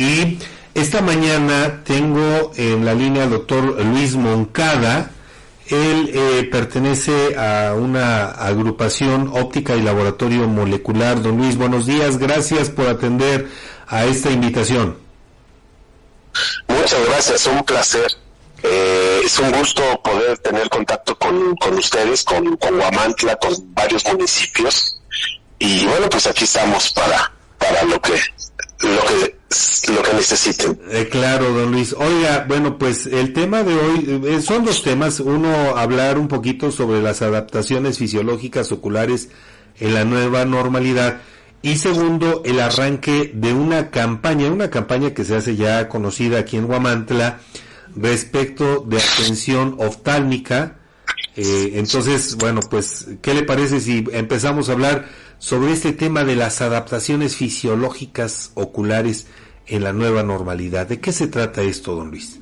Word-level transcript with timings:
y 0.00 0.38
esta 0.74 1.02
mañana 1.02 1.82
tengo 1.84 2.52
en 2.56 2.86
la 2.86 2.94
línea 2.94 3.24
al 3.24 3.30
doctor 3.30 3.84
Luis 3.84 4.14
Moncada. 4.16 5.10
Él 5.66 6.10
eh, 6.14 6.48
pertenece 6.50 7.36
a 7.36 7.74
una 7.74 8.30
agrupación 8.30 9.30
óptica 9.34 9.76
y 9.76 9.82
laboratorio 9.82 10.48
molecular. 10.48 11.20
Don 11.20 11.36
Luis, 11.36 11.56
buenos 11.58 11.84
días. 11.84 12.16
Gracias 12.16 12.70
por 12.70 12.88
atender 12.88 13.50
a 13.88 14.06
esta 14.06 14.30
invitación. 14.30 14.96
Muchas 16.66 17.06
gracias, 17.06 17.46
un 17.46 17.62
placer. 17.62 18.10
Eh, 18.62 19.20
es 19.22 19.38
un 19.38 19.52
gusto 19.52 19.82
poder 20.02 20.38
tener 20.38 20.70
contacto 20.70 21.14
con, 21.18 21.54
ustedes, 21.76 22.24
con, 22.24 22.56
con 22.56 22.78
Guamantla, 22.78 23.36
con 23.36 23.52
varios 23.74 24.02
municipios. 24.06 24.98
Y 25.58 25.84
bueno, 25.84 26.08
pues 26.08 26.26
aquí 26.26 26.44
estamos 26.44 26.90
para, 26.90 27.32
para 27.58 27.82
lo 27.84 28.00
que, 28.00 28.14
lo 28.82 29.04
que 29.04 29.40
lo 29.92 30.02
que 30.02 30.14
necesiten. 30.14 30.78
Eh, 30.90 31.08
claro, 31.10 31.52
don 31.52 31.72
Luis. 31.72 31.92
Oiga, 31.92 32.44
bueno, 32.46 32.78
pues 32.78 33.06
el 33.06 33.32
tema 33.32 33.62
de 33.62 33.74
hoy 33.74 34.22
eh, 34.26 34.40
son 34.40 34.64
dos 34.64 34.82
temas. 34.82 35.20
Uno, 35.20 35.76
hablar 35.76 36.18
un 36.18 36.28
poquito 36.28 36.70
sobre 36.70 37.02
las 37.02 37.22
adaptaciones 37.22 37.98
fisiológicas 37.98 38.70
oculares 38.70 39.30
en 39.80 39.94
la 39.94 40.04
nueva 40.04 40.44
normalidad. 40.44 41.20
Y 41.62 41.76
segundo, 41.76 42.42
el 42.44 42.60
arranque 42.60 43.32
de 43.34 43.52
una 43.52 43.90
campaña, 43.90 44.50
una 44.50 44.70
campaña 44.70 45.12
que 45.12 45.24
se 45.24 45.36
hace 45.36 45.56
ya 45.56 45.88
conocida 45.88 46.38
aquí 46.38 46.56
en 46.56 46.64
Huamantla 46.64 47.40
respecto 47.96 48.84
de 48.86 48.98
atención 48.98 49.76
oftálmica. 49.78 50.76
Eh, 51.36 51.72
entonces, 51.74 52.36
bueno, 52.36 52.60
pues, 52.70 53.08
¿qué 53.20 53.34
le 53.34 53.42
parece 53.42 53.80
si 53.80 54.04
empezamos 54.12 54.68
a 54.68 54.72
hablar 54.72 55.08
sobre 55.40 55.72
este 55.72 55.92
tema 55.92 56.22
de 56.22 56.36
las 56.36 56.60
adaptaciones 56.60 57.34
fisiológicas 57.34 58.50
oculares 58.54 59.26
en 59.66 59.82
la 59.82 59.92
nueva 59.92 60.22
normalidad. 60.22 60.86
¿De 60.86 61.00
qué 61.00 61.12
se 61.12 61.28
trata 61.28 61.62
esto, 61.62 61.94
don 61.94 62.10
Luis? 62.10 62.38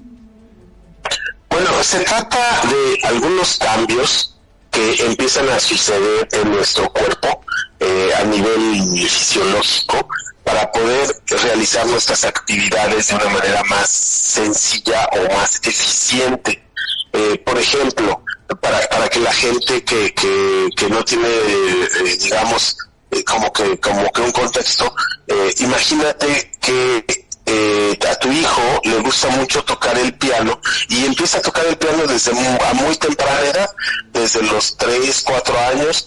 Bueno, 1.48 1.70
se 1.82 2.00
trata 2.00 2.60
de 2.68 3.06
algunos 3.06 3.56
cambios 3.58 4.36
que 4.70 4.94
empiezan 5.06 5.48
a 5.48 5.60
suceder 5.60 6.28
en 6.32 6.50
nuestro 6.50 6.92
cuerpo 6.92 7.40
eh, 7.78 8.10
a 8.18 8.24
nivel 8.24 8.82
fisiológico 9.08 10.08
para 10.42 10.70
poder 10.72 11.08
realizar 11.28 11.86
nuestras 11.86 12.24
actividades 12.24 13.08
de 13.08 13.14
una 13.14 13.28
manera 13.28 13.62
más 13.64 13.88
sencilla 13.88 15.08
o 15.12 15.34
más 15.34 15.60
eficiente. 15.62 16.64
Eh, 17.12 17.40
por 17.46 17.56
ejemplo, 17.58 18.24
para, 18.60 18.80
para 18.88 19.08
que 19.08 19.20
la 19.20 19.32
gente 19.32 19.84
que, 19.84 20.12
que, 20.14 20.68
que 20.76 20.88
no 20.88 21.04
tiene, 21.04 21.28
eh, 21.28 22.16
digamos, 22.20 22.76
eh, 23.10 23.24
como 23.24 23.52
que 23.52 23.78
como 23.78 24.10
que 24.12 24.20
un 24.22 24.32
contexto 24.32 24.94
eh, 25.26 25.54
imagínate 25.58 26.52
que 26.60 27.26
eh, 27.46 27.98
a 28.10 28.14
tu 28.16 28.30
hijo 28.30 28.80
le 28.84 28.98
gusta 28.98 29.28
mucho 29.30 29.64
tocar 29.64 29.96
el 29.98 30.12
piano 30.14 30.60
y 30.88 31.06
empieza 31.06 31.38
a 31.38 31.40
tocar 31.40 31.64
el 31.66 31.78
piano 31.78 32.06
desde 32.06 32.32
muy, 32.32 32.44
a 32.44 32.74
muy 32.74 32.94
temprana 32.96 33.40
edad, 33.40 33.70
desde 34.12 34.42
los 34.42 34.76
3, 34.76 35.22
4 35.24 35.58
años, 35.70 36.06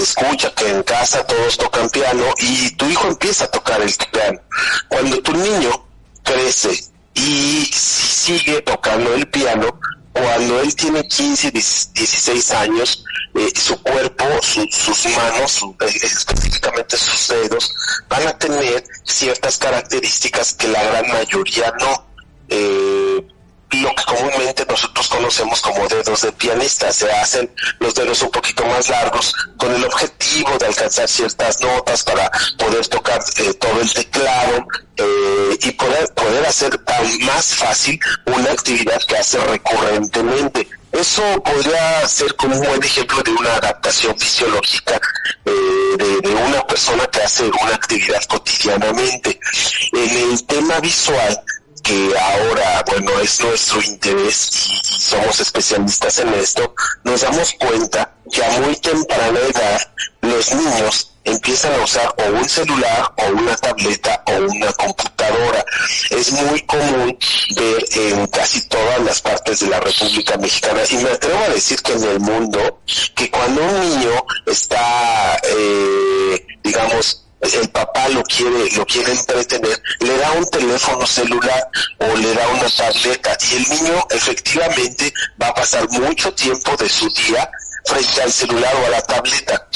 escucha 0.00 0.54
que 0.54 0.70
en 0.70 0.84
casa 0.84 1.26
todos 1.26 1.58
tocan 1.58 1.90
piano 1.90 2.22
y 2.38 2.70
tu 2.76 2.86
hijo 2.86 3.08
empieza 3.08 3.46
a 3.46 3.50
tocar 3.50 3.82
el 3.82 3.92
piano. 4.12 4.40
Cuando 4.86 5.20
tu 5.22 5.32
niño 5.32 5.70
crece 6.22 6.84
y 7.14 7.64
sigue 7.72 8.62
tocando 8.62 9.12
el 9.14 9.28
piano, 9.28 9.76
cuando 10.12 10.60
él 10.60 10.74
tiene 10.74 11.06
15, 11.06 11.50
16 11.50 12.50
años, 12.52 13.04
eh, 13.34 13.48
su 13.54 13.80
cuerpo, 13.82 14.24
sus 14.42 15.06
manos, 15.16 15.62
eh, 15.80 15.86
específicamente 16.02 16.96
sus 16.96 17.28
dedos, 17.28 17.74
van 18.08 18.26
a 18.26 18.36
tener 18.36 18.84
ciertas 19.04 19.58
características 19.58 20.54
que 20.54 20.68
la 20.68 20.82
gran 20.82 21.08
mayoría 21.08 21.72
no. 21.80 22.06
Eh, 22.48 23.26
lo 23.78 23.94
que 23.94 24.04
comúnmente 24.04 24.66
nosotros 24.66 25.08
conocemos 25.08 25.60
como 25.60 25.86
dedos 25.88 26.22
de 26.22 26.32
pianista. 26.32 26.92
Se 26.92 27.10
hacen 27.10 27.50
los 27.78 27.94
dedos 27.94 28.22
un 28.22 28.30
poquito 28.30 28.64
más 28.66 28.88
largos 28.88 29.34
con 29.56 29.74
el 29.74 29.84
objetivo 29.84 30.56
de 30.58 30.66
alcanzar 30.66 31.08
ciertas 31.08 31.60
notas 31.60 32.02
para 32.02 32.30
poder 32.58 32.86
tocar 32.88 33.22
eh, 33.38 33.54
todo 33.54 33.80
el 33.80 33.92
teclado 33.92 34.66
eh, 34.96 35.58
y 35.62 35.70
poder, 35.72 36.12
poder 36.14 36.46
hacer 36.46 36.76
tan 36.78 37.18
más 37.20 37.54
fácil 37.54 37.98
una 38.26 38.50
actividad 38.52 39.02
que 39.02 39.16
hace 39.16 39.38
recurrentemente. 39.38 40.68
Eso 40.92 41.22
podría 41.44 42.06
ser 42.08 42.34
como 42.34 42.56
un 42.56 42.66
buen 42.66 42.82
ejemplo 42.82 43.22
de 43.22 43.30
una 43.30 43.54
adaptación 43.54 44.18
fisiológica 44.18 45.00
eh, 45.44 45.50
de, 45.96 46.28
de, 46.28 46.34
una 46.34 46.66
persona 46.66 47.06
que 47.06 47.22
hace 47.22 47.44
una 47.44 47.74
actividad 47.76 48.22
cotidianamente. 48.24 49.38
En 49.92 50.30
el 50.32 50.44
tema 50.46 50.80
visual, 50.80 51.40
que 51.90 52.16
ahora, 52.16 52.84
bueno, 52.86 53.18
es 53.20 53.40
nuestro 53.40 53.82
interés 53.82 54.68
y, 54.70 55.00
somos 55.00 55.40
especialistas 55.40 56.20
en 56.20 56.32
esto, 56.34 56.72
nos 57.02 57.20
damos 57.22 57.52
cuenta 57.54 58.14
que 58.30 58.44
a 58.44 58.60
muy 58.60 58.76
temprana 58.76 59.40
edad 59.40 59.80
los 60.20 60.54
niños 60.54 61.10
empiezan 61.24 61.74
a 61.74 61.82
usar 61.82 62.14
o 62.16 62.30
un 62.30 62.48
celular 62.48 63.12
o 63.16 63.32
una 63.32 63.56
tableta 63.56 64.22
o 64.24 64.36
una 64.36 64.72
computadora. 64.74 65.64
Es 66.10 66.30
muy 66.30 66.60
común 66.62 67.18
ver 67.56 67.84
en 67.96 68.26
casi 68.28 68.68
todas 68.68 69.00
las 69.02 69.20
partes 69.20 69.58
de 69.58 69.66
la 69.66 69.80
República 69.80 70.36
Mexicana 70.36 70.82
y 70.88 70.96
me 70.98 71.10
atrevo 71.10 71.38
a 71.38 71.48
decir 71.48 71.82
que 71.82 71.94
en 71.94 72.04
el 72.04 72.20
mundo 72.20 72.82
que 73.16 73.28
cuando 73.32 73.64
un 73.64 73.80
niño 73.80 74.24
está, 74.46 75.40
eh, 75.42 76.46
digamos, 76.62 77.26
el 77.40 77.68
papá 77.70 78.08
lo 78.08 78.22
quiere, 78.24 78.70
lo 78.76 78.84
quiere 78.86 79.12
entretener, 79.12 79.82
le 80.00 80.16
da 80.18 80.32
un 80.32 80.48
teléfono 80.50 81.06
celular 81.06 81.68
o 81.98 82.16
le 82.16 82.34
da 82.34 82.48
una 82.48 82.68
tableta 82.68 83.36
y 83.50 83.56
el 83.56 83.68
niño 83.70 84.06
efectivamente 84.10 85.12
va 85.40 85.48
a 85.48 85.54
pasar 85.54 85.88
mucho 85.90 86.32
tiempo 86.34 86.76
de 86.76 86.88
su 86.88 87.08
día 87.10 87.50
frente 87.90 88.22
al 88.22 88.32
celular 88.32 88.74
o 88.76 88.86
a 88.86 88.90
la 88.90 89.02
tableta. 89.02 89.66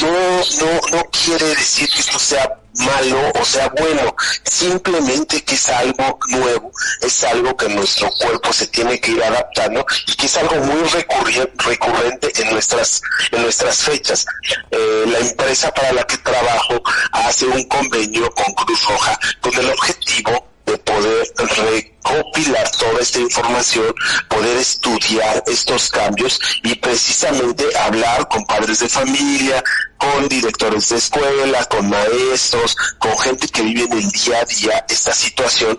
No, 0.00 0.08
no, 0.08 0.96
no 0.96 1.02
quiere 1.10 1.46
decir 1.46 1.88
que 1.88 2.00
esto 2.00 2.18
sea 2.18 2.58
malo 2.74 3.30
o 3.38 3.44
sea 3.44 3.68
bueno, 3.68 4.14
simplemente 4.44 5.42
que 5.44 5.54
es 5.54 5.68
algo 5.68 6.18
nuevo, 6.28 6.72
es 7.00 7.24
algo 7.24 7.56
que 7.56 7.68
nuestro 7.68 8.10
cuerpo 8.18 8.52
se 8.52 8.66
tiene 8.68 8.98
que 9.00 9.12
ir 9.12 9.22
adaptando 9.22 9.84
y 10.06 10.14
que 10.14 10.26
es 10.26 10.36
algo 10.36 10.56
muy 10.56 10.82
recurrente 10.88 12.32
en 12.42 12.50
nuestras, 12.50 13.02
en 13.30 13.42
nuestras 13.42 13.78
fechas. 13.78 14.26
Eh, 14.70 15.04
la 15.06 15.18
empresa 15.18 15.72
para 15.72 15.92
la 15.92 16.04
que 16.04 16.18
trabajo 16.18 16.82
hace 17.12 17.46
un 17.46 17.64
convenio 17.64 18.30
con 18.32 18.52
Cruz 18.54 18.86
Roja 18.86 19.18
con 19.40 19.54
el 19.54 19.70
objetivo 19.70 20.51
poder 20.84 21.32
recopilar 21.36 22.70
toda 22.70 23.00
esta 23.00 23.18
información, 23.20 23.94
poder 24.28 24.56
estudiar 24.58 25.42
estos 25.46 25.90
cambios 25.90 26.40
y 26.62 26.74
precisamente 26.74 27.64
hablar 27.76 28.28
con 28.28 28.44
padres 28.44 28.80
de 28.80 28.88
familia, 28.88 29.62
con 29.98 30.28
directores 30.28 30.88
de 30.88 30.96
escuela, 30.96 31.64
con 31.66 31.88
maestros, 31.88 32.76
con 32.98 33.16
gente 33.18 33.46
que 33.48 33.62
vive 33.62 33.84
en 33.84 33.92
el 33.92 34.10
día 34.10 34.40
a 34.40 34.44
día 34.44 34.84
esta 34.88 35.14
situación, 35.14 35.78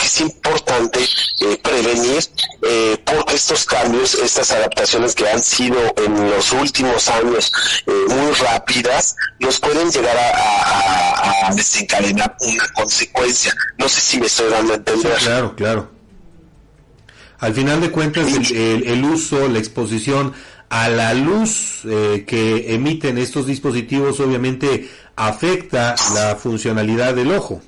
porque 0.00 0.06
es 0.06 0.20
importante 0.20 1.00
eh, 1.00 1.58
prevenir 1.62 2.22
eh, 2.62 2.96
porque 3.04 3.34
estos 3.34 3.64
cambios, 3.64 4.14
estas 4.14 4.50
adaptaciones 4.52 5.14
que 5.14 5.28
han 5.28 5.42
sido 5.42 5.76
en 5.96 6.30
los 6.30 6.52
últimos 6.52 7.08
años 7.08 7.52
eh, 7.86 7.92
muy 8.08 8.32
rápidas, 8.32 9.16
nos 9.40 9.60
pueden 9.60 9.90
llegar 9.90 10.16
a, 10.16 11.52
desencadenar 11.54 12.36
una 12.40 12.68
consecuencia. 12.68 13.54
No 13.78 13.88
sé 13.88 14.00
si 14.00 14.20
me 14.20 14.26
estoy 14.26 14.50
dando 14.50 14.72
a 14.72 14.76
entender. 14.76 15.18
claro, 15.18 15.56
claro. 15.56 15.90
Al 17.38 17.54
final 17.54 17.80
de 17.80 17.90
cuentas, 17.90 18.26
el 18.50 19.04
uso, 19.04 19.48
la 19.48 19.58
exposición 19.58 20.34
a 20.70 20.88
la 20.88 21.12
luz 21.14 21.80
eh, 21.84 22.24
que 22.26 22.74
emiten 22.74 23.18
estos 23.18 23.46
dispositivos 23.46 24.20
obviamente 24.20 24.88
afecta 25.16 25.96
la 26.14 26.36
funcionalidad 26.36 27.14
del 27.14 27.32
ojo. 27.32 27.60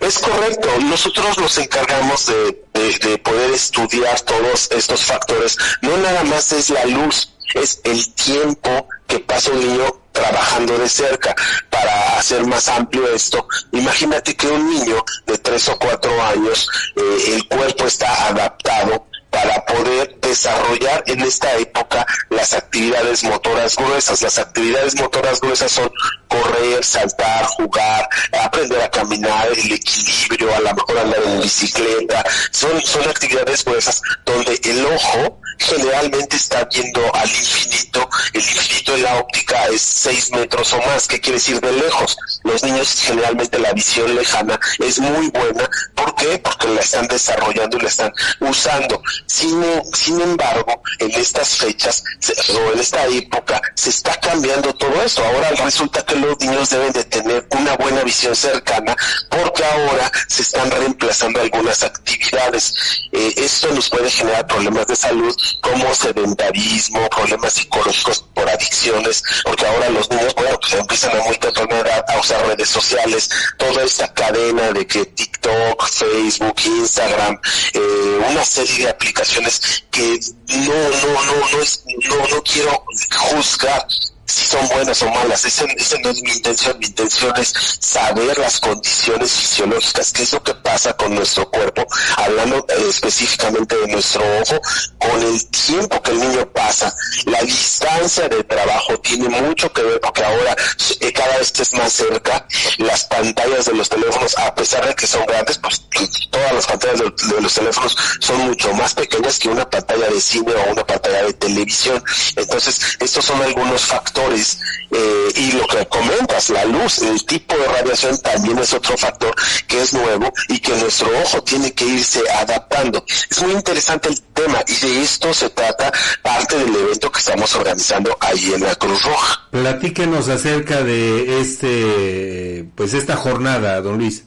Es 0.00 0.18
correcto, 0.18 0.68
nosotros 0.82 1.38
nos 1.38 1.56
encargamos 1.58 2.26
de, 2.26 2.64
de, 3.00 3.18
poder 3.18 3.50
estudiar 3.52 4.20
todos 4.20 4.70
estos 4.70 5.04
factores. 5.04 5.56
No 5.82 5.96
nada 5.98 6.24
más 6.24 6.52
es 6.52 6.70
la 6.70 6.84
luz, 6.84 7.30
es 7.54 7.80
el 7.84 8.12
tiempo 8.14 8.88
que 9.06 9.20
pasa 9.20 9.50
un 9.52 9.60
niño 9.60 10.00
trabajando 10.12 10.78
de 10.78 10.88
cerca 10.88 11.34
para 11.70 12.18
hacer 12.18 12.46
más 12.46 12.68
amplio 12.68 13.12
esto. 13.12 13.46
Imagínate 13.72 14.36
que 14.36 14.46
un 14.46 14.68
niño 14.70 15.04
de 15.26 15.38
tres 15.38 15.68
o 15.68 15.78
cuatro 15.78 16.22
años, 16.22 16.68
eh, 16.96 17.34
el 17.34 17.48
cuerpo 17.48 17.86
está 17.86 18.28
adaptado 18.28 19.06
para 19.34 19.64
poder 19.66 20.14
desarrollar 20.20 21.02
en 21.08 21.20
esta 21.22 21.56
época 21.56 22.06
las 22.30 22.52
actividades 22.52 23.24
motoras 23.24 23.74
gruesas. 23.74 24.22
Las 24.22 24.38
actividades 24.38 24.94
motoras 24.94 25.40
gruesas 25.40 25.72
son 25.72 25.90
correr, 26.34 26.84
saltar, 26.84 27.44
jugar, 27.46 28.08
aprender 28.42 28.80
a 28.82 28.90
caminar, 28.90 29.48
el 29.48 29.72
equilibrio, 29.72 30.54
a 30.54 30.60
lo 30.60 30.74
mejor 30.74 30.98
andar 30.98 31.22
en 31.24 31.40
bicicleta. 31.40 32.24
Son, 32.50 32.80
son 32.84 33.08
actividades 33.08 33.64
gruesas 33.64 34.02
donde 34.24 34.60
el 34.64 34.86
ojo 34.86 35.40
generalmente 35.58 36.36
está 36.36 36.64
viendo 36.64 37.00
al 37.14 37.28
infinito. 37.28 38.08
El 38.32 38.40
infinito 38.40 38.94
en 38.94 39.02
la 39.02 39.18
óptica 39.18 39.66
es 39.66 39.80
6 39.80 40.30
metros 40.32 40.72
o 40.72 40.78
más. 40.78 41.06
¿Qué 41.06 41.20
quiere 41.20 41.38
decir 41.38 41.60
de 41.60 41.72
lejos? 41.72 42.16
Los 42.42 42.62
niños 42.62 43.00
generalmente 43.00 43.58
la 43.58 43.72
visión 43.72 44.14
lejana 44.14 44.58
es 44.78 44.98
muy 44.98 45.28
buena. 45.30 45.68
¿Por 45.94 46.14
qué? 46.16 46.38
Porque 46.38 46.68
la 46.68 46.80
están 46.80 47.06
desarrollando 47.08 47.76
y 47.76 47.80
la 47.80 47.88
están 47.88 48.12
usando. 48.40 49.00
Sin, 49.26 49.62
sin 49.92 50.20
embargo, 50.20 50.82
en 50.98 51.10
estas 51.12 51.56
fechas 51.56 52.02
o 52.50 52.72
en 52.72 52.80
esta 52.80 53.06
época 53.06 53.60
se 53.74 53.90
está 53.90 54.18
cambiando 54.20 54.74
todo 54.74 55.02
esto. 55.02 55.24
Ahora 55.24 55.50
resulta 55.50 56.04
que 56.04 56.16
los 56.24 56.40
niños 56.40 56.70
deben 56.70 56.92
de 56.92 57.04
tener 57.04 57.46
una 57.50 57.76
buena 57.76 58.02
visión 58.02 58.34
cercana 58.34 58.96
porque 59.28 59.64
ahora 59.64 60.10
se 60.28 60.42
están 60.42 60.70
reemplazando 60.70 61.40
algunas 61.40 61.82
actividades. 61.82 62.74
Eh, 63.12 63.34
esto 63.36 63.70
nos 63.72 63.88
puede 63.90 64.10
generar 64.10 64.46
problemas 64.46 64.86
de 64.86 64.96
salud 64.96 65.34
como 65.60 65.94
sedentarismo, 65.94 67.08
problemas 67.10 67.52
psicológicos 67.54 68.24
por 68.34 68.48
adicciones, 68.48 69.22
porque 69.44 69.66
ahora 69.66 69.90
los 69.90 70.10
niños, 70.10 70.34
bueno, 70.34 70.58
pues 70.60 70.74
empiezan 70.74 71.18
a 71.18 71.24
muy 71.24 71.36
temprana 71.38 71.80
edad 71.80 72.04
a 72.08 72.18
usar 72.18 72.46
redes 72.46 72.68
sociales, 72.68 73.28
toda 73.58 73.82
esta 73.82 74.12
cadena 74.12 74.72
de 74.72 74.86
que 74.86 75.04
TikTok, 75.04 75.88
Facebook, 75.88 76.56
Instagram, 76.64 77.40
eh, 77.72 78.20
una 78.30 78.44
serie 78.44 78.84
de 78.84 78.90
aplicaciones 78.90 79.84
que 79.90 80.20
no, 80.48 80.74
no, 80.74 81.24
no, 81.24 81.34
no, 81.34 82.16
no, 82.16 82.28
no 82.28 82.42
quiero 82.42 82.84
juzgar 83.10 83.86
si 84.34 84.46
son 84.46 84.66
buenas 84.68 85.00
o 85.02 85.10
malas. 85.10 85.44
Esa, 85.44 85.64
no 86.02 86.10
es 86.10 86.22
mi 86.22 86.30
intención. 86.30 86.76
Mi 86.78 86.86
intención 86.86 87.32
es 87.36 87.54
saber 87.78 88.36
las 88.38 88.58
condiciones 88.58 89.30
fisiológicas, 89.30 90.12
qué 90.12 90.22
es 90.24 90.32
lo 90.32 90.42
que 90.42 90.54
pasa 90.54 90.96
con 90.96 91.14
nuestro 91.14 91.48
cuerpo, 91.50 91.86
hablando 92.16 92.66
eh, 92.68 92.86
específicamente 92.88 93.76
de 93.76 93.86
nuestro 93.88 94.22
ojo, 94.40 94.60
con 94.98 95.22
el 95.22 95.46
tiempo 95.46 96.02
que 96.02 96.10
el 96.10 96.20
niño 96.20 96.50
pasa. 96.52 96.94
La 97.26 97.40
distancia 97.42 98.28
de 98.28 98.42
trabajo 98.44 98.98
tiene 98.98 99.28
mucho 99.28 99.72
que 99.72 99.82
ver 99.82 100.00
porque 100.00 100.24
ahora 100.24 100.56
eh, 101.00 101.12
cada 101.12 101.38
vez 101.38 101.52
es 101.58 101.72
más 101.74 101.92
cerca. 101.92 102.46
Las 102.78 103.04
pantallas 103.04 103.66
de 103.66 103.74
los 103.74 103.88
teléfonos, 103.88 104.36
a 104.38 104.54
pesar 104.54 104.86
de 104.86 104.94
que 104.94 105.06
son 105.06 105.24
grandes, 105.26 105.58
pues 105.58 105.82
todas 106.30 106.52
las 106.52 106.66
pantallas 106.66 106.98
de, 106.98 107.34
de 107.34 107.40
los 107.40 107.54
teléfonos 107.54 107.96
son 108.18 108.38
mucho 108.48 108.72
más 108.74 108.94
pequeñas 108.94 109.38
que 109.38 109.48
una 109.48 109.68
pantalla 109.68 110.08
de 110.08 110.20
cine 110.20 110.52
o 110.52 110.72
una 110.72 110.84
pantalla 110.84 111.22
de 111.22 111.32
televisión. 111.34 112.02
Entonces, 112.34 112.96
estos 112.98 113.24
son 113.24 113.40
algunos 113.40 113.82
factores 113.82 114.23
eh, 114.32 115.28
y 115.36 115.52
lo 115.52 115.66
que 115.66 115.86
comentas, 115.86 116.50
la 116.50 116.64
luz, 116.64 116.98
el 117.02 117.24
tipo 117.24 117.56
de 117.56 117.66
radiación 117.66 118.18
también 118.18 118.58
es 118.58 118.72
otro 118.72 118.96
factor 118.96 119.34
que 119.66 119.82
es 119.82 119.92
nuevo 119.92 120.32
y 120.48 120.58
que 120.58 120.74
nuestro 120.76 121.08
ojo 121.20 121.42
tiene 121.42 121.72
que 121.72 121.84
irse 121.84 122.20
adaptando. 122.30 123.04
Es 123.30 123.42
muy 123.42 123.52
interesante 123.52 124.08
el 124.08 124.20
tema 124.20 124.62
y 124.66 124.86
de 124.86 125.02
esto 125.02 125.32
se 125.34 125.50
trata 125.50 125.92
parte 126.22 126.58
del 126.58 126.74
evento 126.74 127.10
que 127.10 127.18
estamos 127.18 127.54
organizando 127.54 128.16
ahí 128.20 128.52
en 128.54 128.62
la 128.62 128.74
Cruz 128.76 129.02
Roja. 129.02 129.48
Platíquenos 129.50 130.28
acerca 130.28 130.82
de 130.82 131.40
este, 131.40 132.64
pues 132.74 132.94
esta 132.94 133.16
jornada, 133.16 133.80
don 133.80 133.98
Luis. 133.98 134.24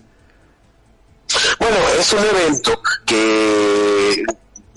Bueno, 1.60 1.78
es 2.00 2.14
un 2.14 2.24
evento 2.24 2.82
que 3.06 4.26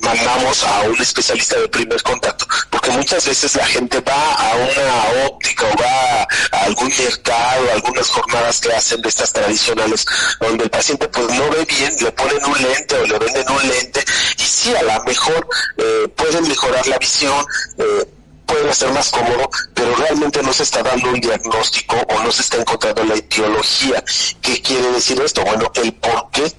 mandamos 0.00 0.62
a 0.64 0.81
un 0.82 1.00
especialista 1.00 1.58
de 1.58 1.69
primer 1.69 2.02
contacto, 2.02 2.47
porque 2.70 2.91
muchas 2.91 3.26
veces 3.26 3.55
la 3.55 3.67
gente 3.67 4.00
va 4.00 4.35
a 4.35 4.55
una 4.56 5.26
óptica 5.29 5.67
o 5.67 5.76
va 5.76 6.23
a 6.23 6.64
algún 6.64 6.88
mercado, 6.88 7.73
algunas 7.73 8.08
jornadas 8.08 8.61
que 8.61 8.73
hacen 8.73 9.02
de 9.02 9.08
estas 9.08 9.32
tradicionales, 9.32 10.06
donde 10.41 10.64
el 10.64 10.70
paciente 10.70 11.08
pues 11.08 11.29
no 11.29 11.50
ve 11.50 11.64
bien, 11.64 11.94
le 12.00 12.12
ponen 12.12 12.44
un 12.44 12.62
lente 12.62 12.97
o 12.97 13.06
le 13.06 13.19
venden 13.19 13.50
un 13.50 13.69
lente, 13.69 14.05
y 14.38 14.43
sí, 14.43 14.75
a 14.75 14.82
lo 14.82 15.05
mejor 15.05 15.47
eh, 15.76 16.08
pueden 16.17 16.49
mejorar 16.49 16.87
la 16.87 16.99
visión, 16.99 17.44
eh, 17.79 18.06
pueden 18.46 18.69
hacer 18.69 18.91
más 18.93 19.11
cómodo, 19.11 19.49
pero 19.75 19.94
realmente 19.94 20.43
no 20.43 20.53
se 20.53 20.64
está 20.64 20.82
dando 20.82 21.11
un 21.11 21.20
diagnóstico 21.20 21.96
o 21.96 22.23
no 22.23 22.32
se 22.32 22.43
está 22.43 22.56
encontrando 22.56 23.05
la 23.05 23.14
etiología. 23.14 24.03
¿Qué 24.43 24.61
quiere 24.61 24.91
decir 24.91 25.20
esto? 25.20 25.44
Bueno, 25.44 25.70
el 25.76 25.93
por 25.94 26.31
qué 26.32 26.53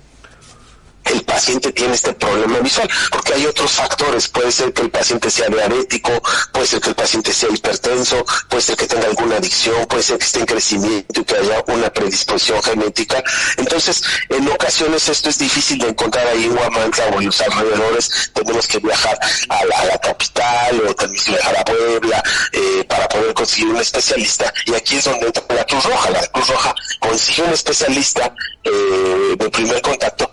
el 1.06 1.24
paciente 1.24 1.72
tiene 1.72 1.96
este 1.96 2.14
problema 2.14 2.60
visual, 2.60 2.90
porque 3.12 3.34
hay 3.34 3.46
otros 3.46 3.72
factores, 3.72 4.28
puede 4.28 4.52
ser 4.52 4.74
que 4.74 4.82
el 4.84 4.92
paciente 4.92 5.30
sea 5.30 5.48
diabético, 5.48 6.12
puede 6.52 6.68
ser 6.68 6.82
que 6.82 6.90
el 6.90 6.96
paciente 6.96 7.34
sea 7.34 7.50
hipertenso, 7.50 8.26
puede 8.50 8.62
ser 8.62 8.76
que 8.76 8.88
tenga 8.88 9.08
alguna 9.08 9.38
adicción, 9.38 9.86
puede 9.88 10.04
ser 10.04 10.18
que 10.18 10.26
esté 10.26 10.40
en 10.40 10.46
crecimiento 10.46 11.22
y 11.22 11.24
que 11.24 11.36
haya 11.36 11.64
una 11.68 11.92
predisposición 11.92 12.62
genética. 12.64 13.24
Entonces, 13.58 14.04
en 14.30 14.48
ocasiones 14.50 15.08
esto 15.10 15.30
es 15.30 15.38
difícil 15.38 15.80
de 15.80 15.90
encontrar 15.90 16.28
ahí 16.28 16.46
en 16.46 16.58
Huamantla 16.58 17.06
o 17.08 17.20
en 17.20 17.26
los 17.26 17.42
alrededores, 17.42 18.32
tenemos 18.34 18.68
que 18.68 18.80
viajar 18.80 19.20
a 19.50 19.66
la, 19.66 20.00
capital 20.02 20.82
o 20.88 20.96
que 20.96 21.08
viajar 21.08 21.58
a 21.58 21.64
Puebla 21.64 22.24
eh, 22.52 22.84
para 22.88 23.08
poder 23.08 23.34
conseguir 23.34 23.70
un 23.70 23.78
especialista. 23.78 24.52
Y 24.66 24.74
aquí 24.74 24.96
es 24.96 25.06
donde 25.06 25.28
entra 25.28 25.44
la 25.50 25.66
Cruz 25.66 25.84
Roja, 25.84 26.10
la 26.10 26.26
Cruz 26.28 26.48
Roja 26.48 26.74
consigue 27.00 27.44
un 27.44 27.54
especialista 27.54 28.34
eh, 28.64 29.36
de 29.38 29.50
primer 29.50 29.82
contacto 29.82 30.31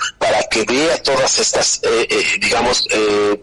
para 0.49 0.65
que 0.65 0.65
vea 0.65 1.03
todas 1.03 1.39
estas, 1.39 1.81
eh, 1.83 2.06
eh, 2.09 2.25
digamos, 2.41 2.87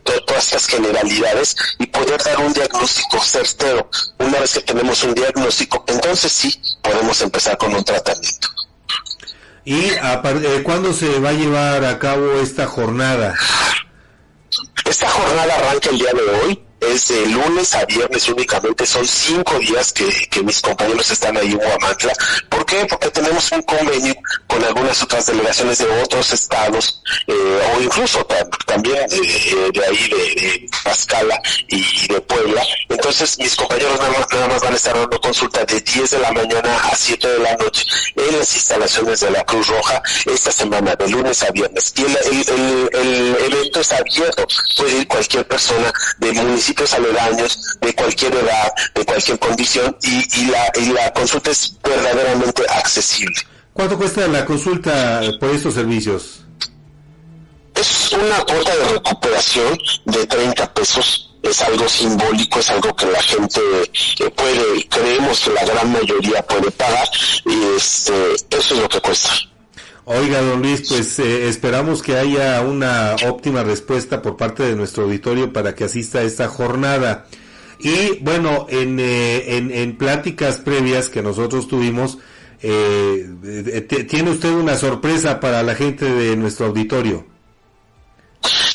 todas 0.03 0.45
estas 0.45 0.67
generalidades 0.67 1.55
y 1.79 1.85
poder 1.87 2.21
dar 2.23 2.39
un 2.39 2.53
diagnóstico 2.53 3.19
certero. 3.19 3.89
Una 4.19 4.39
vez 4.39 4.53
que 4.53 4.61
tenemos 4.61 5.03
un 5.03 5.13
diagnóstico, 5.13 5.83
entonces 5.87 6.31
sí 6.31 6.61
podemos 6.81 7.21
empezar 7.21 7.57
con 7.57 7.73
un 7.73 7.83
tratamiento. 7.83 8.47
¿Y 9.63 9.89
a, 9.95 10.21
cuándo 10.63 10.93
se 10.93 11.19
va 11.19 11.29
a 11.29 11.33
llevar 11.33 11.85
a 11.85 11.97
cabo 11.97 12.39
esta 12.39 12.67
jornada? 12.67 13.35
Esta 14.85 15.09
jornada 15.09 15.55
arranca 15.55 15.89
el 15.89 15.97
día 15.97 16.11
de 16.13 16.21
hoy 16.21 16.63
es 16.87 17.07
de 17.07 17.25
lunes 17.27 17.73
a 17.75 17.85
viernes 17.85 18.27
únicamente, 18.29 18.85
son 18.85 19.07
cinco 19.07 19.57
días 19.59 19.93
que, 19.93 20.05
mis 20.43 20.61
compañeros 20.61 21.09
están 21.09 21.35
ahí 21.37 21.51
en 21.51 21.57
Huamantla. 21.57 22.13
¿Por 22.49 22.65
qué? 22.65 22.85
Porque 22.85 23.09
tenemos 23.09 23.51
un 23.51 23.63
convenio 23.63 24.15
con 24.47 24.63
algunas 24.63 25.01
otras 25.01 25.25
delegaciones 25.25 25.79
de 25.79 25.85
otros 26.01 26.31
estados, 26.33 27.01
eh, 27.27 27.61
o 27.75 27.81
incluso 27.81 28.25
también 28.65 29.07
de, 29.07 29.85
ahí 29.85 30.09
de, 30.09 30.69
Pascala 30.83 31.41
y 31.67 32.07
de 32.07 32.21
Puebla. 32.21 32.63
Entonces 32.89 33.37
mis 33.39 33.55
compañeros 33.55 33.99
nada 33.99 34.47
más, 34.47 34.61
van 34.61 34.73
a 34.73 34.75
estar 34.75 34.95
dando 34.95 35.19
consulta 35.19 35.65
de 35.65 35.81
10 35.81 36.11
de 36.11 36.19
la 36.19 36.31
mañana 36.31 36.77
a 36.91 36.95
7 36.95 37.27
de 37.27 37.39
la 37.39 37.55
noche 37.57 37.85
en 38.15 38.37
las 38.37 38.55
instalaciones 38.55 39.19
de 39.21 39.31
la 39.31 39.43
Cruz 39.45 39.67
Roja 39.67 40.01
esta 40.25 40.51
semana, 40.51 40.95
de 40.95 41.07
lunes 41.09 41.43
a 41.43 41.51
viernes. 41.51 41.93
Y 41.97 42.03
el, 42.03 43.35
evento 43.45 43.79
está 43.81 43.97
abierto, 43.97 44.45
puede 44.77 44.97
ir 44.99 45.07
cualquier 45.07 45.47
persona 45.47 45.91
de 46.17 46.31
municipio 46.33 46.74
aledaños, 46.93 47.77
de 47.81 47.93
cualquier 47.93 48.35
edad, 48.35 48.71
de 48.93 49.05
cualquier 49.05 49.39
condición, 49.39 49.95
y, 50.01 50.45
la, 50.45 50.71
y 50.75 50.85
la 50.91 51.13
consulta 51.13 51.51
es 51.51 51.77
verdaderamente 51.83 52.63
accesible. 52.69 53.35
¿Cuánto 53.73 53.97
cuesta 53.97 54.27
la 54.27 54.45
consulta 54.45 55.21
por 55.39 55.49
estos 55.49 55.73
servicios? 55.73 56.41
Es 57.75 58.11
una 58.13 58.39
cuota 58.45 58.75
de 58.75 58.85
recuperación 58.85 59.77
de 60.05 60.25
30 60.25 60.73
pesos 60.73 61.35
es 61.49 61.61
algo 61.61 61.87
simbólico, 61.87 62.59
es 62.59 62.69
algo 62.71 62.95
que 62.95 63.05
la 63.05 63.21
gente 63.21 63.61
eh, 64.19 64.29
puede, 64.31 64.87
creemos 64.89 65.39
que 65.41 65.51
la 65.51 65.63
gran 65.63 65.91
mayoría 65.91 66.41
puede 66.41 66.71
pagar 66.71 67.07
y 67.45 67.75
este, 67.77 68.33
eso 68.49 68.73
es 68.73 68.81
lo 68.81 68.89
que 68.89 68.99
cuesta. 68.99 69.29
Oiga, 70.07 70.39
don 70.39 70.61
Luis, 70.61 70.83
pues 70.87 71.17
eh, 71.17 71.47
esperamos 71.47 72.03
que 72.03 72.15
haya 72.15 72.61
una 72.61 73.15
óptima 73.27 73.63
respuesta 73.63 74.21
por 74.21 74.37
parte 74.37 74.61
de 74.61 74.75
nuestro 74.75 75.05
auditorio 75.05 75.51
para 75.51 75.73
que 75.73 75.85
asista 75.85 76.19
a 76.19 76.21
esta 76.21 76.47
jornada. 76.47 77.25
Y 77.79 78.19
bueno, 78.19 78.67
en, 78.69 78.99
eh, 78.99 79.57
en, 79.57 79.97
pláticas 79.97 80.57
previas 80.57 81.09
que 81.09 81.23
nosotros 81.23 81.67
tuvimos, 81.67 82.19
eh, 82.61 84.05
tiene 84.07 84.29
usted 84.29 84.51
una 84.51 84.77
sorpresa 84.77 85.39
para 85.39 85.63
la 85.63 85.73
gente 85.73 86.05
de 86.05 86.35
nuestro 86.35 86.67
auditorio. 86.67 87.25